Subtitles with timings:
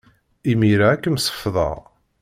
[0.51, 1.77] Imir-a, ad kem-sefḍeɣ.